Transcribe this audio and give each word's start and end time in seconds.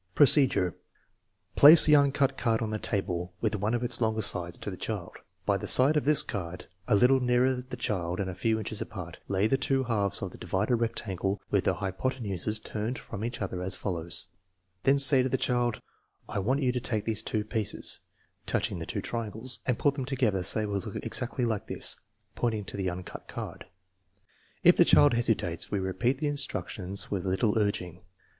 Procedure. 0.15 0.75
Place 1.55 1.85
the 1.85 1.95
uncut 1.95 2.35
card 2.35 2.63
on 2.63 2.71
the 2.71 2.79
table 2.79 3.35
with 3.39 3.53
one 3.53 3.73
170 3.73 3.99
THE 3.99 4.11
MEASUREMENT 4.15 4.55
OF 4.55 4.57
INTELLIGENCE 4.57 4.65
of 4.65 4.73
its 4.73 4.87
longer 4.87 5.13
sides 5.13 5.15
to 5.15 5.19
the 5.45 5.45
child. 5.45 5.45
By 5.45 5.57
the 5.57 5.67
side 5.67 5.95
of 5.95 6.05
this 6.05 6.23
card, 6.23 6.65
a 6.87 6.95
little 6.95 7.19
nearer 7.19 7.53
the 7.53 7.77
child 7.77 8.19
and 8.19 8.27
a 8.27 8.33
few 8.33 8.57
inches 8.57 8.81
apart, 8.81 9.19
lay 9.27 9.45
the 9.45 9.59
two 9.59 9.83
halves 9.83 10.23
of 10.23 10.31
the 10.31 10.39
divided 10.39 10.77
rectangle 10.77 11.39
with 11.51 11.65
their 11.65 11.75
hypothenuses 11.75 12.59
turned 12.59 12.97
from 12.97 13.23
each 13.23 13.43
other 13.43 13.61
as 13.61 13.75
follows: 13.75 14.25
Then 14.85 14.97
say 14.97 15.21
to 15.21 15.29
the 15.29 15.37
child:" 15.37 15.79
I 16.27 16.39
want 16.39 16.63
you 16.63 16.71
to 16.71 16.79
take 16.79 17.05
these 17.05 17.21
two 17.21 17.43
pieces 17.43 17.99
(touching 18.47 18.79
the 18.79 18.87
two 18.87 19.01
triangles) 19.03 19.59
and 19.67 19.77
put 19.77 19.93
them 19.93 20.05
to 20.05 20.15
gether 20.15 20.41
so 20.41 20.57
they 20.61 20.65
will 20.65 20.79
look 20.79 20.95
exactly 21.05 21.45
like 21.45 21.67
this" 21.67 21.95
(pointing 22.35 22.65
to 22.65 22.75
the 22.75 22.89
uncut 22.89 23.27
card). 23.27 23.67
If 24.63 24.77
the 24.77 24.83
child 24.83 25.13
hesitates, 25.13 25.69
we 25.69 25.77
repeat 25.77 26.17
the 26.17 26.27
instructions 26.27 27.11
with 27.11 27.23
a 27.23 27.29
little 27.29 27.55
urging. 27.59 28.01